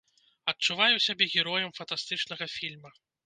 [0.51, 2.91] Адчуваю сябе героем фантастычнага фільма.